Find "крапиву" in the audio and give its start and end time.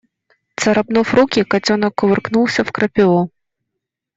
2.71-3.29